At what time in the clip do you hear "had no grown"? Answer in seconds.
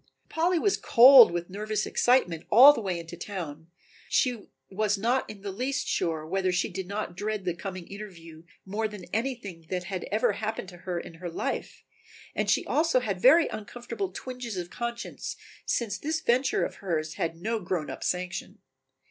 17.21-17.91